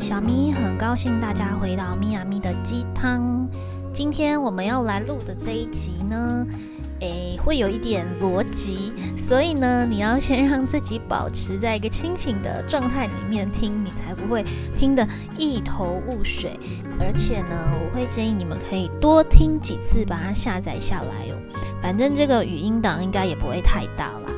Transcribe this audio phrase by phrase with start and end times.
[0.00, 3.48] 小咪，很高兴大家回到咪呀咪的鸡汤。
[3.92, 6.46] 今天我们要来录的这一集呢，
[7.00, 15.06] 诶，会有一点逻辑，所以呢，你要先让自己保持在一个清醒的状态里面听，你才不会听得
[15.36, 16.58] 一头雾水。
[17.00, 21.36] 而且呢，我会建议你们可以多听几次，把它下载下来哦。
[21.82, 24.32] 反正这个语音档应该也不会太大啦。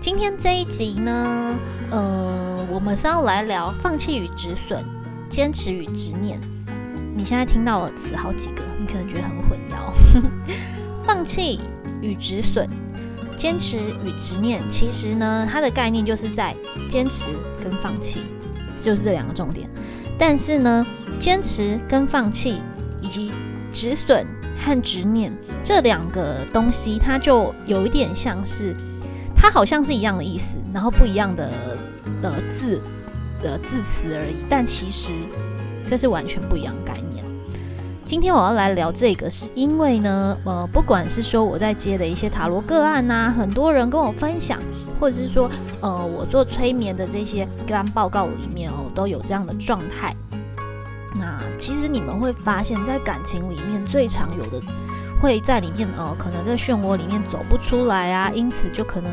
[0.00, 1.56] 今天这一集呢，
[1.90, 4.82] 呃，我们是要来聊放弃与止损，
[5.28, 6.40] 坚持与执念。
[7.14, 9.92] 你现在听到了词好几个，你可能觉得很混淆。
[11.04, 11.60] 放弃
[12.00, 12.66] 与止损，
[13.36, 16.56] 坚持与执念，其实呢，它的概念就是在
[16.88, 17.28] 坚持
[17.62, 18.22] 跟放弃，
[18.70, 19.68] 就是这两个重点。
[20.18, 20.86] 但是呢，
[21.18, 22.62] 坚持跟放弃，
[23.02, 23.32] 以及
[23.70, 24.26] 止损
[24.58, 25.30] 和执念
[25.62, 28.74] 这两个东西，它就有一点像是。
[29.34, 31.50] 它好像是一样的意思，然后不一样的
[32.22, 32.80] 呃字
[33.42, 35.12] 的字词而已，但其实
[35.84, 37.24] 这是完全不一样的概念。
[38.04, 44.58] 今天我要来聊这个，是因为呢，呃，不管是说我在接的一些塔罗个案呐，很多人跟我分享，
[45.00, 45.50] 或者是说，
[45.80, 50.14] 呃，我做催眠的这些个案报告里面哦，都有这样的状态。
[51.14, 54.60] 那其实你们会发现，在感情里面最常有的。
[55.20, 59.08] 会在里面哦，可能在漩涡里面走不出来啊，因此就可能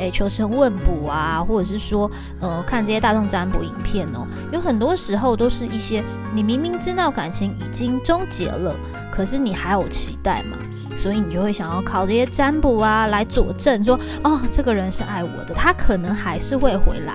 [0.00, 6.02] 诶求神问卜啊，或者是说呃看这些大众占卜影片哦，有很多时候都是一些
[6.34, 8.74] 你明明知道感情已经终结了，
[9.12, 10.56] 可是你还有期待嘛，
[10.96, 17.14] 所以你就会想要靠这些占卜啊来佐证说哦这个人是爱我的，他可能还是会回来。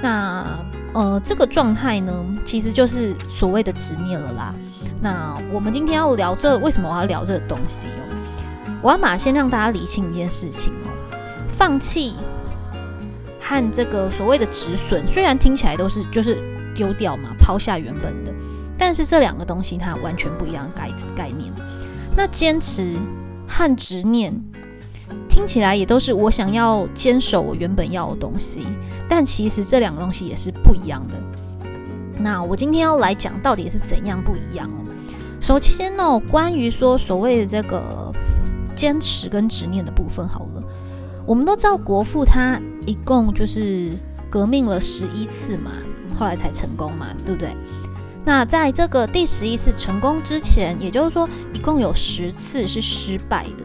[0.00, 0.46] 那
[0.94, 4.54] 呃这个状态呢，其实就是所谓的执念了啦。
[5.00, 8.02] 那我们今天要聊这，为什么我要聊这个东西哦？
[8.80, 10.90] 我要马先让大家理清一件事情哦，
[11.52, 12.14] 放弃
[13.40, 16.42] 和这个所谓的止损，虽然听起来都是就是
[16.74, 18.32] 丢掉嘛，抛下原本的，
[18.78, 21.52] 但是这两个东西它完全不一样概概念。
[22.16, 22.96] 那坚持
[23.46, 24.34] 和执念
[25.28, 28.66] 听起来也都是我想要坚守我原本要的东西，
[29.08, 31.16] 但其实这两个东西也是不一样的。
[32.18, 34.84] 那我今天要来讲到底是怎样不一样哦。
[35.40, 38.12] 首先呢，关于说所谓的这个
[38.76, 40.46] 坚持跟执念的部分，好，
[41.26, 43.90] 我们都知道国父他一共就是
[44.28, 45.70] 革命了十一次嘛，
[46.18, 47.50] 后来才成功嘛，对不对？
[48.24, 53.64] 那在这个第十一次成功之前，也就是说一共有十次是失败的。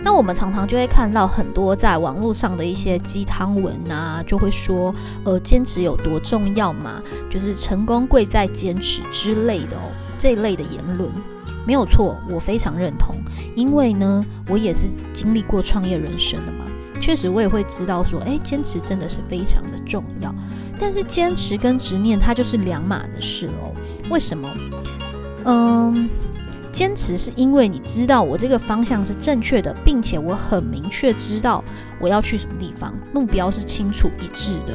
[0.00, 4.94] 那我们常常就会看到很多在网络上的一些鸡汤文啊，就会说，
[5.24, 9.90] 呃，坚持有多重要嘛，就是成功贵在坚持之类的哦。
[10.16, 11.10] 这一类的言论
[11.66, 13.14] 没有错，我非常认同，
[13.56, 16.64] 因为呢，我也是经历过创业人生的嘛，
[17.00, 20.34] 确实我也会知道说，哎，坚持真的是非常的重要。
[20.78, 23.74] 但是坚持跟执念它就是两码子事哦。
[24.10, 24.48] 为什么？
[25.44, 26.08] 嗯，
[26.70, 31.64] 坚持是因为你知道我这个方向是正确的，并且我很明确知道
[31.98, 34.74] 我要去什么地方，目标是清楚一致的。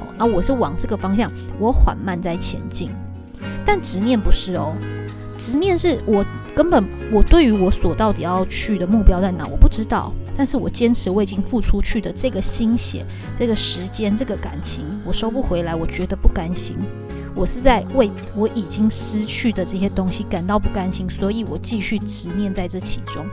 [0.00, 2.90] 哦，那，我是往这个方向，我缓慢在前进。
[3.64, 4.74] 但执念不是哦，
[5.38, 6.24] 执念是我
[6.54, 13.04] 根本我对于我所到底要去的目标在哪我不知道，但是我坚持我已经付出去的这个心血、
[13.36, 16.78] 这个时间、这个感情，我收不回来，我觉得不甘心。
[17.34, 23.26] 我是在为我已经失去的这些东西感到不甘心，所以我继续执念在这其中。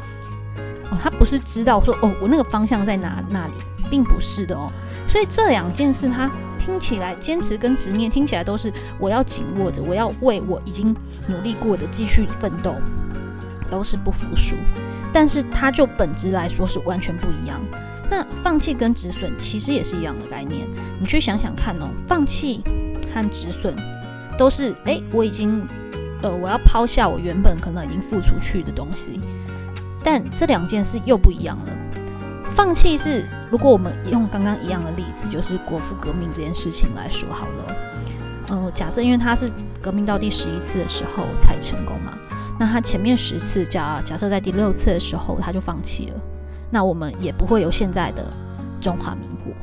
[0.89, 3.53] 哦，他不是知道说哦，我那个方向在哪那里，
[3.89, 4.67] 并不是的哦。
[5.07, 6.29] 所以这两件事，他。
[6.57, 10.95] 听起来，坚持跟执念听起来都是我要紧握着，我要为我已经
[11.27, 12.73] 努力过的继续奋斗，
[13.69, 14.55] 都是不服输。
[15.15, 17.61] 但是它就本质来说是完全不一样。
[18.11, 20.67] 那放弃跟止损其实也是一样的概念。
[20.99, 22.61] 你去想想看哦，放弃
[23.13, 23.73] 和止损
[24.37, 25.65] 都是诶，我已经
[26.21, 29.21] 呃，我要抛下我原本可能已经付出去的东西。
[30.03, 31.71] 但这两件事又不一样了。
[32.51, 37.75] 放弃是，如果我们用刚刚一样的例子，就是国父革命这件事情来说好了。
[38.49, 39.49] 呃，假设因为他是
[39.81, 42.17] 革命到第十一次的时候才成功嘛，
[42.57, 46.13] 那他前面十次，假假设在第六次的时候他就放弃了，
[46.71, 48.25] 那我们也不会有现在的
[48.79, 49.53] 中华民国。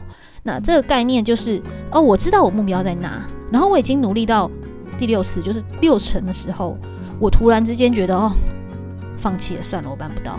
[0.43, 4.51] 那这个概念就是，哦，我知道我目标在哪，然后我已经努力到
[4.99, 6.77] 第六次，就是六成的时候，
[7.19, 8.33] 我突然之间觉得，哦，
[9.17, 10.37] 放弃了，算了，我办不到。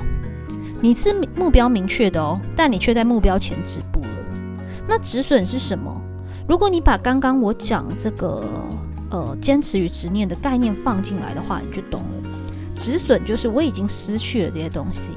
[0.81, 4.07] 你是目标明确的哦，但你却在目标前止步了。
[4.87, 6.01] 那止损是什么？
[6.45, 8.43] 如果你把刚刚我讲这个
[9.09, 12.29] 呃坚持与执念的概念放进来的话，你就懂了。
[12.75, 15.11] 止损就是我已经失去了这些东西，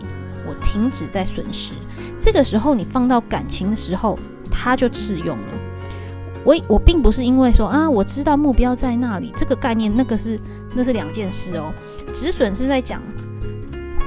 [0.46, 1.72] 我停止在损失。
[2.18, 4.18] 这个时候你放到感情的时候，
[4.50, 5.54] 它就适用了。
[6.44, 10.38] 我我并不是因为说啊，我知道目标在那里，这个概念那个是
[10.74, 11.72] 那是两件事哦。
[12.12, 13.02] 止损是在讲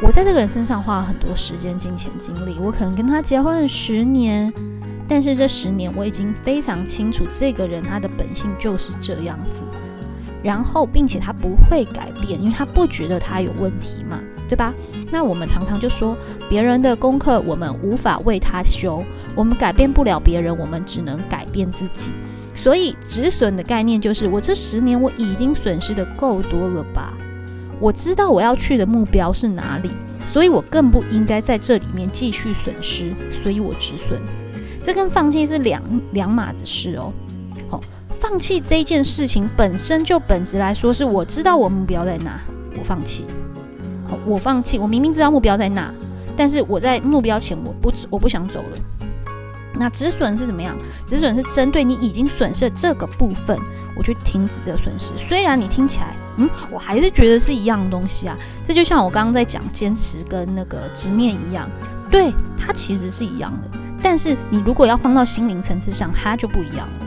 [0.01, 4.53] 我在这个人身上花了很多时间、金钱、精力，我可能跟他结婚了十年，
[5.05, 9.61] 但是这十年我已经非常清楚这个人他的本性就是这样子。
[10.41, 14.73] 然后，并且他不会改变，因为他不觉得他有问题嘛，对吧？
[15.11, 19.03] 那我们常常就说，别人的功课我们无法为他修，
[19.35, 22.11] 我们改变不了别人，我们只能改变自己。
[22.55, 27.13] 所以止损的概念就是，我这十年我已经损失的够多了吧？
[27.79, 29.89] 我知道我要去的目标是哪里，
[30.25, 34.19] 所以我更不应该在这里面继续损失，所以我止损。
[34.81, 35.81] 这跟放弃是两
[36.11, 37.13] 两码子事哦。
[37.69, 37.81] 好
[38.19, 42.39] 放弃这件事情本身就本质来说，是我知道我目标在哪，
[42.77, 43.25] 我放弃。
[44.25, 45.93] 我放弃，我明明知道目标在哪，
[46.35, 48.77] 但是我在目标前我不我不想走了。
[49.75, 50.75] 那止损是怎么样？
[51.05, 53.57] 止损是针对你已经损失这个部分，
[53.95, 55.11] 我去停止这个损失。
[55.17, 58.35] 虽然你听起来，嗯，我还是觉得是一样的东西啊。
[58.65, 61.69] 这就像我刚刚在讲坚持跟那个执念一样，
[62.11, 63.79] 对，它其实是一样的。
[64.01, 67.05] 但是你如果要放到心灵层次上，它就不一样了。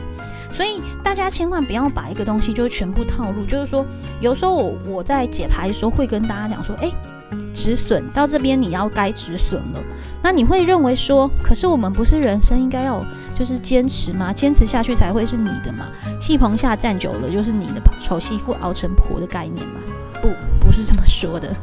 [0.55, 3.85] 所以大家千万不要把一个东西就全部套入，就是说，
[4.21, 6.91] 有时候我我在解牌的时候会跟大家讲说，哎，
[7.51, 9.79] 止损到这边你要该止损了。
[10.21, 13.03] 那你会认为说，可是我们不是人生应该要
[13.37, 14.31] 就是坚持吗？
[14.31, 15.87] 坚持下去才会是你的嘛？
[16.21, 19.81] 戏棚下站久了就是你的丑媳妇熬成婆的概念嘛？
[20.21, 20.29] 不，
[20.61, 21.53] 不是这么说的。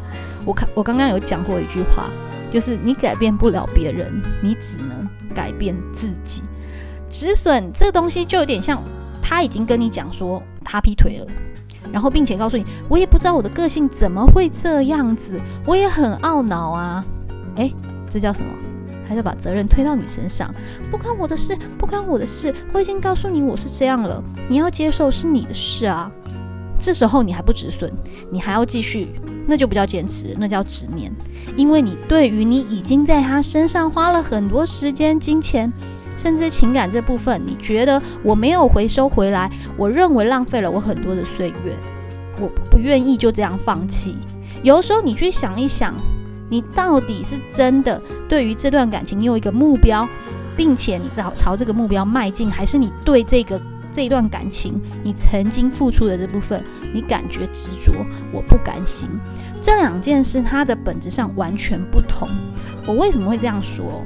[0.45, 2.11] 我看我刚刚有讲过一句话，
[2.51, 6.43] 就是你改变不了别人，你只能改变自己。
[7.11, 8.81] 止损这个东西就有点像，
[9.21, 11.27] 他已经跟你讲说他劈腿了，
[11.93, 17.05] 然后并且告诉你，我也不知道我的个性怎么会这样子，我也很懊恼啊。
[17.57, 17.75] 诶，
[18.09, 18.51] 这叫什么？
[19.09, 20.55] 他就把责任推到你身上，
[20.89, 22.55] 不关我的事，不关我的事。
[22.73, 26.09] 我已经告诉你我是这样了，你要接受是你的事啊。
[26.79, 27.93] 这时候你还不止损，
[28.31, 29.09] 你还要继续，
[29.49, 31.12] 那就不叫坚持，那叫执念，
[31.57, 35.73] 因为你对于你已经在他身上花了很多时间、金钱。
[36.21, 41.75] 甚至情感这部分，你觉得我没有回收回来，我认为浪费了我很多的岁月，
[42.39, 44.19] 我不愿意就这样放弃。
[44.63, 45.95] 有时候，你去想一想，
[46.51, 50.07] 你到底是真的对于这段感情，你有一个目标，
[50.59, 53.59] 并且你只好朝这个目标迈进，还是你对这个
[53.91, 56.63] 这段感情，你曾经付出的这部分，
[56.93, 57.95] 你感觉执着，
[58.31, 59.09] 我不甘心。
[59.63, 62.29] 这两件事，它的本质上完全不同。
[62.87, 64.05] 我为什么会这样说？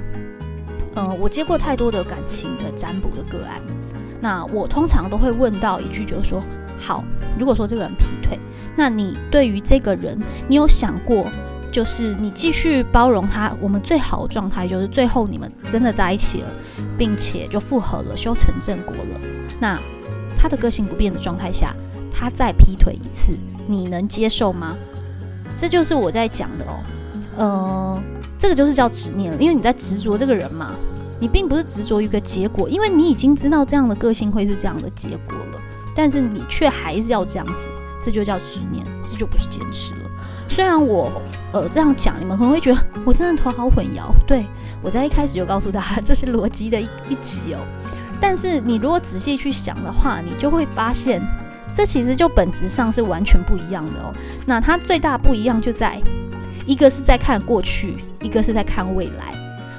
[0.97, 3.61] 嗯，我接过太多的感情的占卜的个案，
[4.21, 6.41] 那我通常都会问到一句，就是说，
[6.79, 7.05] 好，
[7.39, 8.39] 如果说这个人劈腿，
[8.77, 10.19] 那你对于这个人，
[10.49, 11.27] 你有想过，
[11.73, 16.49] 就是你继续包容他，我们最好的状态就是最后你们真的在一起了，
[16.97, 19.21] 并且就复合了，修成正果了。
[19.61, 19.81] 那
[20.37, 21.75] 他的个性不变的状态下，
[22.13, 23.37] 他再劈腿一次，
[23.67, 24.77] 你能接受吗？
[25.57, 26.79] 这就是我在讲的哦，
[27.37, 28.03] 呃。
[28.37, 30.73] 这个就是叫执念了，因为你在执着这个人嘛，
[31.19, 35.59] 你并不是执着于一个结果，因为你已经知道这样的个性会是这样的结果了，
[35.97, 37.71] 但是你却还是要这样子，
[38.05, 40.11] 这就叫执念，这就不是坚持了。
[40.47, 41.11] 虽然我
[41.53, 44.45] 呃这样讲，你们可能会觉得我真的头好混淆，对
[44.83, 47.61] 我在一开始就告诉大家这是逻辑的一一集哦，
[48.21, 51.23] 但是你如果仔细去想的话，你就会发现
[51.73, 54.13] 这其实就本质上是完全不一样的哦。
[54.45, 55.99] 那它最大不一样就在。
[56.67, 59.33] 一个是在看过去，一个是在看未来。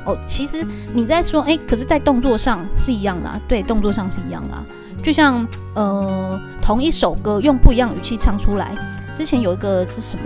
[0.05, 4.53] 哦，其实你在说，诶，可是，在动作上是一样的，啊，对，动作上是一样的。
[4.53, 4.63] 啊
[5.03, 8.71] 就像，呃，同一首歌用不一样语气唱出来。
[9.13, 10.23] 之前有一个是什么，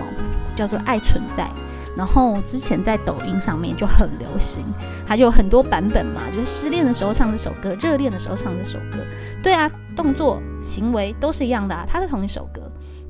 [0.56, 1.44] 叫做《爱存在》，
[1.94, 4.64] 然后之前在抖音上面就很流行，
[5.06, 8.98] 它就有很多版本嘛，就是失恋的时候唱这首歌，热恋的时候唱这首歌。
[9.42, 12.62] 对啊，动作行为都是一样的啊，它是同一首歌。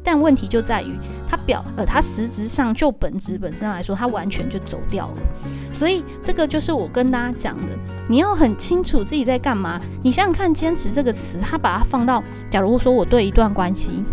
[0.02, 0.97] 但问题就在于，
[1.28, 5.16] 它表呃，它实质上就本质本身来说，它完全就走掉了。
[5.73, 7.69] 所以这个就是我跟大家讲的，
[8.09, 9.80] 你要很清楚自己在干嘛。
[10.02, 14.04] 你想想看，坚持这个词，它把它放到，假如说我对一段关系，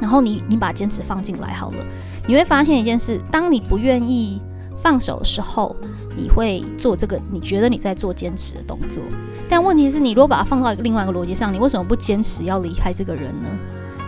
[0.00, 1.86] 然后你你把坚持放进来好了，
[2.26, 4.40] 你会发现一件事：当你不愿意
[4.78, 5.76] 放手的时候，
[6.16, 9.02] 你会做这个，你觉得你在做坚持的动作。
[9.48, 13.48] 但问题是你如果把它放到另外一个逻辑上，你为什么不坚持要离开这个人呢？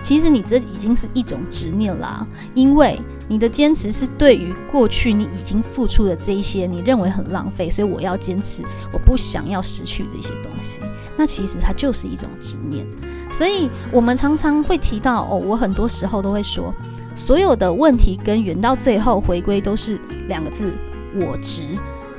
[0.04, 10.80] 其实你这已经是一种执念啦，因为你的坚持是对于过去你已经付出的这一些，你认为很浪费，所以我要坚持，我不想要失去这些东西。
[11.16, 12.86] 那其实它就是一种执念。
[13.32, 16.72] 所以我们常常会提到哦，我很多时候都会说，
[17.16, 20.70] 所有的问题根源到最后回归都是两个字：
[21.18, 21.62] 我执。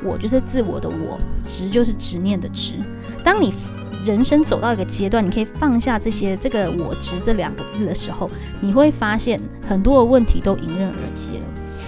[0.03, 2.73] 我就是自我的我，执就是执念的执。
[3.23, 3.51] 当你
[4.05, 8.29] 人生走到一个阶段，你可以放下这些这个“我执”这两个字的时候，
[8.61, 11.45] 你会发现很多的问题都迎刃而解了。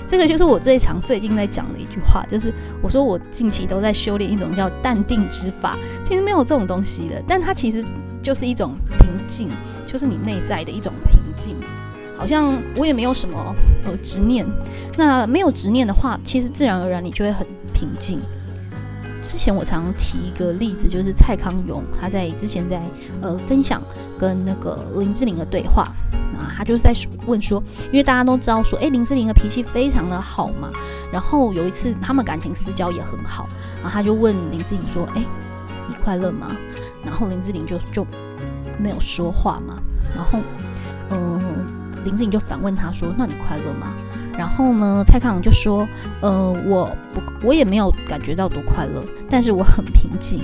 [0.08, 5.78] 这个就是我最常最近在讲的一句话，就是我说我近期都在修炼一种叫淡定之法。
[6.04, 7.86] 其实没有这种东西的，但它其实
[8.22, 9.50] 就是一种平静，
[9.86, 11.56] 就是你内在的一种平静。
[12.18, 13.56] 好像我也没有什么
[13.86, 14.44] 呃执念，
[14.98, 18.20] 那没有执念的话，其实自然而然你就会很平静。
[19.22, 22.82] 之前我常提一个例子，就是蔡康永他在之前在
[23.22, 23.82] 呃分享
[24.20, 25.88] 跟那个林志玲的对话。
[26.38, 26.94] 啊，他就在
[27.26, 30.70] 问说，因为大家都知道说，哎，林志玲的脾气非常的好嘛。
[31.12, 33.48] 然后有一次他们感情私交也很好，
[33.78, 35.26] 然后他就问林志玲说，哎，
[35.88, 36.52] 你快乐吗？
[37.04, 38.06] 然后林志玲就就
[38.78, 39.82] 没有说话嘛。
[40.14, 40.40] 然后，
[41.10, 41.42] 嗯，
[42.06, 43.94] 林志玲就反问他说，那你快乐吗？
[44.38, 45.88] 然后呢，蔡康永就说，
[46.22, 50.42] 呃，我不，我也没有感觉到多快乐，但是我很平静。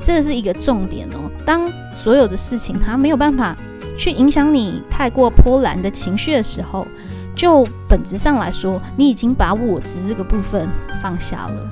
[0.00, 1.30] 这是一个重点哦。
[1.44, 3.56] 当所有的事情他没有办法。
[3.96, 6.84] 去影响你太过波澜的情绪的时候，
[7.32, 10.68] 就本质上来说，你已经把我执这个部分
[11.00, 11.70] 放下了。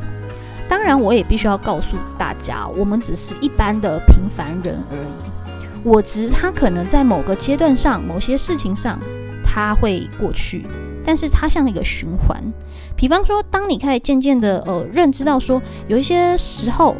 [0.69, 5.81] 当然，我也必须要告诉大家，我们只是一般的平凡人而已。
[5.83, 8.97] 我执它可能在某个阶段上、某些事情上，
[9.43, 10.65] 它会过去，
[11.05, 12.43] 但是它像一个循环。
[12.97, 16.95] 比方说，当你开始渐渐的呃认知到说，有一些时候，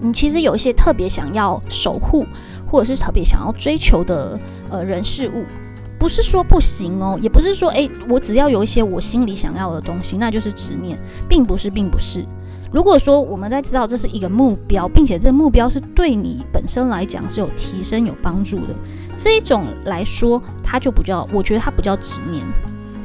[0.00, 2.26] 你其实有一些特别想要守护。
[2.72, 4.40] 或者是特别想要追求的
[4.70, 5.44] 呃人事物，
[5.98, 12.24] 不是说不行哦，也不是说诶，我只要有一些我心里想要的东西，那就是执念，并不是，并不是。
[12.72, 18.74] 如果说我们在知道这是一个目标，并且这个目标是对你本身来讲是有提升、有帮助的
[19.18, 22.42] 这一种来说，它就不叫，我觉得它不叫执念。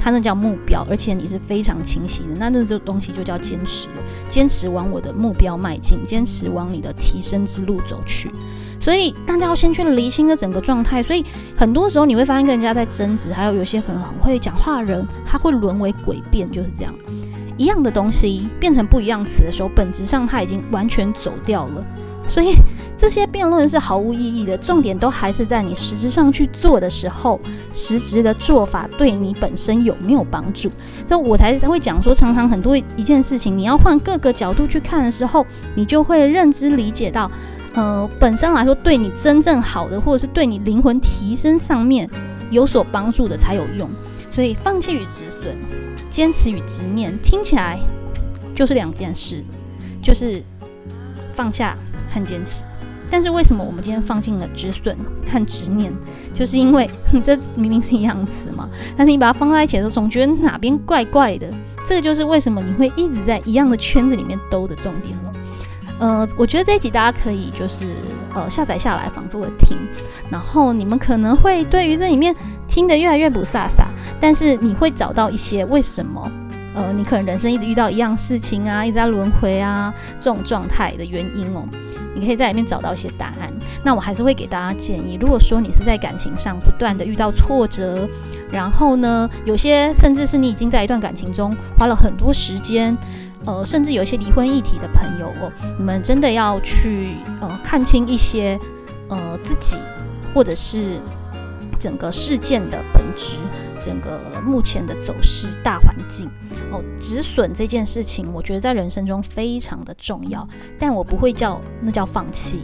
[0.08, 3.96] 它那叫目标，而且你是非常清晰的，那那这东西就叫坚持了。
[4.30, 8.32] 坚持往我的目标迈进，坚持往你的提升之路走去。
[8.80, 11.04] 所以大家要先去厘清这整个状态。
[11.04, 11.26] 所以
[11.58, 16.96] 很多时候你会发现跟人家在争执，还有有些可能很会讲话的人，他会沦为诡辩，就是这样。
[17.58, 21.86] 一样的东西变成不一样词的时候，本质上他已经完全走掉了。
[22.30, 22.54] 所以。
[22.98, 27.40] 这些辩论是毫无意义的，重点都还是在你实质上去做的时候，
[27.72, 30.68] 实质的做法对你本身有没有帮助？
[31.06, 37.30] 这我才会讲说，常常很多一件事情，你要换各个角度去看的时候，你就会认知理解到，
[37.76, 42.10] 呃，本身来说对你真正好的，或者是对你灵魂提升上面
[42.50, 43.88] 有所帮助的才有用。
[44.34, 45.56] 所以，放弃与止损，
[46.10, 47.80] 坚持与执念，听起来
[48.56, 49.44] 就是两件事，
[50.02, 50.42] 就是
[51.36, 51.78] 放下
[52.12, 52.64] 和坚持。
[53.10, 54.96] 但是为什么我们今天放进了止损
[55.30, 55.94] 和执念？
[56.34, 56.90] 就是因为
[57.24, 61.48] 这明明是一样词嘛，但是你把它放在一起的时候，总觉得哪边怪怪的。
[61.86, 65.34] 这个就是为什么你会一直在一样的圈子里面兜的重点了。
[66.00, 67.88] 呃，我觉得这一集大家可以就是
[68.36, 69.78] 呃下载下来，反复的听，
[70.30, 72.36] 然后你们可能会对于这里面
[72.68, 73.86] 听得越来越不飒飒，
[74.20, 76.30] 但是你会找到一些为什么
[76.78, 81.68] 呃你可能人生一直遇到一样事情啊，一直在轮回啊这种状态的原因哦。
[82.14, 83.52] 你可以在里面找到一些答案。
[83.84, 88.08] 那我还是会给大家建议，如果说你是在感情上不断的遇到挫折，
[88.52, 92.96] 然后呢，有些甚至是你已经在一段感情中花了很多时间，
[93.46, 98.60] 呃，甚至有一些离婚议题的朋友哦，你们真的要去呃看清一些
[99.10, 99.78] 呃自己
[100.34, 101.00] 或者是
[101.80, 103.38] 整个事件的本质。
[103.80, 106.30] 整个目前的走势大环境
[106.72, 110.48] 哦，止损这件事情，我觉得在人生中非常的重要。
[110.78, 112.62] 但我不会叫那叫放弃，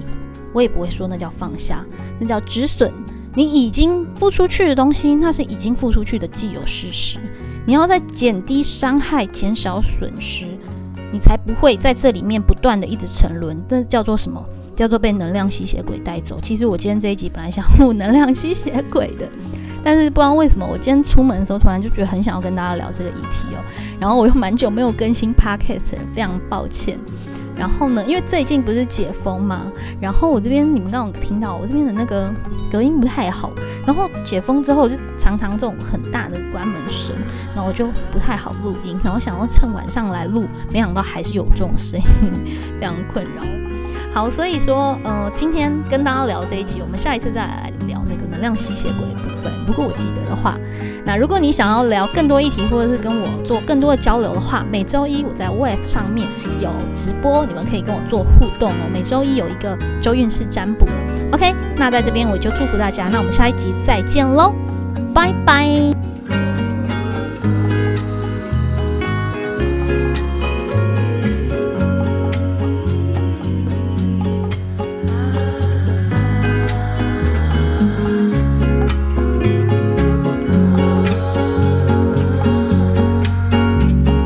[0.54, 1.86] 我也不会说那叫放下，
[2.20, 2.92] 那叫止损。
[3.36, 7.18] 你已经付出去的东西，那是已经付出去的既有事实。
[7.66, 10.46] 你要在减低伤害、减少损失，
[11.12, 13.58] 你才不会在这里面不断的一直沉沦。
[13.68, 14.44] 这叫做什么？
[14.76, 16.40] 叫做被能量吸血鬼带走。
[16.42, 19.30] 其实我今天这一集本来想录能量吸血鬼的。
[19.84, 23.60] 但是不知道为什么，我今天出门的时候突然就觉得很想要跟大家聊这个议题哦。
[24.00, 26.98] 然后我又蛮久没有更新 podcast，非常抱歉。
[27.56, 29.68] 然后呢，因为最近不是解封嘛，
[30.02, 32.34] 然后我这边你们刚刚听到我这边的那个
[32.72, 33.52] 隔音不太好。
[33.86, 37.16] 然后解封之后就常常这种很大的关门声，
[37.54, 38.98] 然后我就不太好录音。
[39.04, 42.32] 然后想要趁晚上来录，没想到还是有这种声音，
[42.80, 43.44] 非常困扰。
[44.12, 48.03] 好，所以说，呃，今天跟大家聊这一集，我们下一次再来聊
[48.34, 49.52] 能量吸血鬼的部分。
[49.66, 50.58] 如果我记得的话，
[51.06, 56.28] 那如果你想要聊更多议题，或者是跟我做更多的交流的话，每周一我在 Wave 上面
[56.60, 58.90] 有直播，你们可以跟我做互动哦。
[58.92, 60.86] 每周一有一个周运势占卜
[61.32, 61.54] ，OK？
[61.78, 64.54] 那在这边我就祝福大家，那我们下一集再见喽，
[65.14, 66.13] 拜拜。